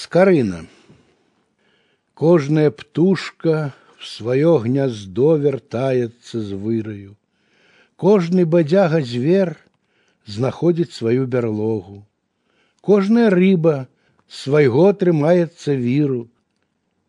[0.00, 0.66] Скарына.
[2.12, 7.16] Кожная птушка в свое гнездо вертается з выраю.
[7.96, 9.56] Кожны бадзяга звер
[10.26, 12.04] знаходзіць сваю бярлогу.
[12.82, 13.88] Кожная рыба
[14.28, 16.28] свайго трымаецца віру.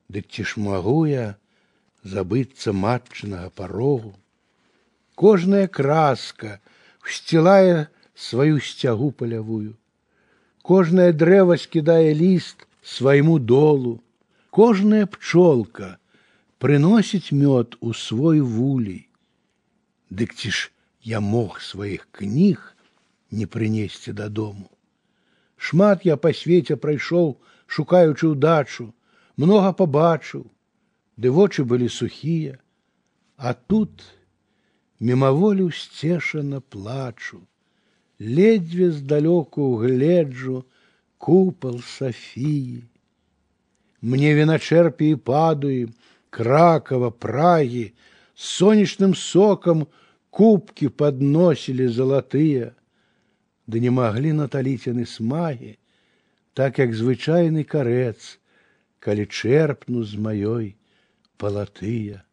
[0.08, 1.36] Дык ці ж магу я
[2.04, 4.14] забыцца матчынага парогу.
[5.16, 6.62] Кожная краска
[7.04, 9.76] усцілае сваю сцягу палявую.
[10.64, 14.02] Кожнае дрэва скідае ліст свайму долу,
[14.50, 15.98] кожная пчолка
[16.58, 19.10] прыносіць мёд у свой вулей.
[20.10, 20.72] Дык ці ж
[21.04, 22.76] я мог сваіх кніг
[23.32, 24.70] не прынесці дадому.
[25.58, 27.36] Шмат я па свеце прайшоў,
[27.68, 28.94] шукаючы ўдачу,
[29.38, 30.48] многа пабачыў,
[31.18, 32.58] ды вочы былі сухія,
[33.38, 34.06] а тут
[35.00, 37.44] мімаволі сцешана плачу
[38.20, 40.66] ледзьве здалёку гледжу
[41.22, 42.84] купол Софии.
[44.02, 45.90] Мне виночерпи и падуи,
[46.30, 47.96] Кракова, Праги,
[48.36, 49.88] с сонечным соком
[50.30, 52.76] кубки подносили золотые,
[53.66, 55.78] да не могли наталіцяны смаги,
[56.54, 58.40] так як звычайны карец,
[59.00, 60.76] калі чэрпну з маёй
[61.38, 62.24] палатыя.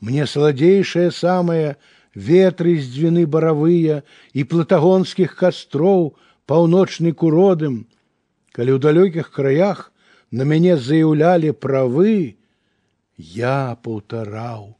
[0.00, 1.76] Мне сладзейшае самое
[2.14, 4.02] ветры з дзвіны баравыя
[4.32, 6.16] і платагонскіх кастроў
[6.46, 7.86] паўночны куродым,
[8.56, 9.92] калі ў далёкіх краях
[10.30, 12.36] на мяне заяўлялі правы,
[13.16, 14.76] я паўтараў,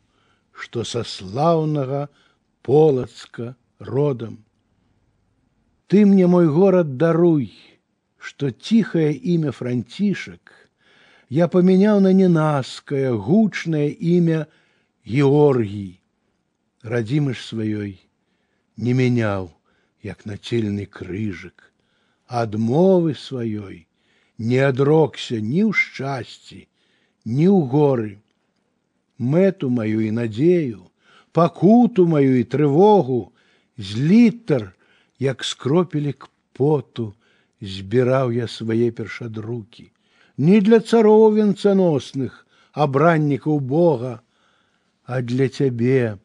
[0.52, 2.08] што са слаўнага
[2.62, 4.42] полацка родам.
[5.86, 7.52] Ты мне мой горад даруй,
[8.18, 10.54] што ціхае імя францішак
[11.28, 14.46] я памяняў на ненаскае гучнае імя
[15.06, 16.00] Георгій
[16.86, 17.98] радзімы ж сваёй
[18.76, 19.50] не мяняў,
[20.02, 21.69] як нацельны крыжык,
[22.30, 23.86] адмовы сваёй
[24.38, 26.68] не адрокся ні ў шчасці,
[27.24, 28.12] ні ў горы.
[29.18, 30.92] Мэту маю і надзею,
[31.32, 33.32] пакуту маю і трывогу,
[33.78, 34.72] з літар,
[35.18, 37.14] як скропілі к поту,
[37.60, 39.88] збіраў я свае першадрукі,
[40.36, 44.20] не для цароў венцаносных, абраннікаў Бога,
[45.04, 46.20] а для цябе,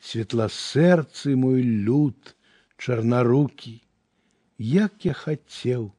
[0.00, 2.16] светласэрцы мой люд
[2.80, 3.82] чарнарукі
[4.58, 5.90] як я хацеў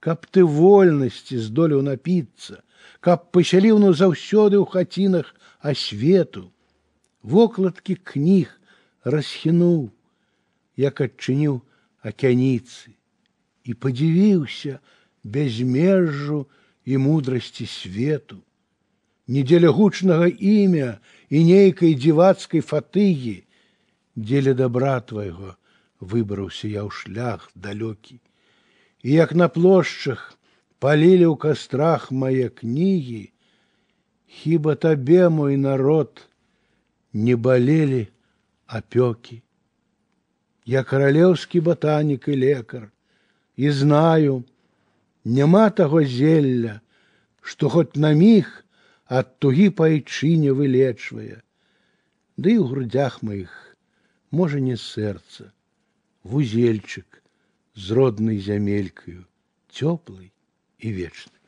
[0.00, 2.62] каб ты вольнасці здолеў напіцца
[3.04, 5.34] каб пасяліў ну заўсёды ў хацінах
[5.72, 6.48] асвету
[7.22, 8.54] вокладкі кніг
[9.16, 9.90] расхінуў
[10.84, 11.60] як адчыніў
[12.10, 12.94] акяніцы
[13.68, 14.78] і падзівіўся
[15.36, 16.44] бязмежжу
[16.88, 18.38] і мудрасці свету
[19.28, 23.44] недзеля гучнага імя і нейкай дзівацкай фатыгі,
[24.16, 25.54] дзеля добра твайго
[26.02, 28.20] выбраўся я ў шлях далёкі.
[29.02, 30.38] І як на плошчах
[30.78, 33.32] палілі ў кастрах мае кнігі,
[34.26, 36.26] хіба табе мой народ
[37.12, 38.06] не балелі
[38.66, 39.42] апёкі.
[40.68, 42.90] Я каралеўскі батанік і лекар,
[43.56, 44.44] і знаю,
[45.24, 46.80] няма таго зелля,
[47.40, 48.50] што хоць на міг
[49.08, 51.40] ад тугі пайчыне вылечвае,
[52.38, 53.50] Ды і ў грудях маіх
[54.30, 55.50] можа не сэрца,
[56.23, 57.23] вузельчык
[57.75, 59.25] з роднай зямелькаю,
[59.69, 60.31] цёплай
[60.79, 61.42] і вечнай.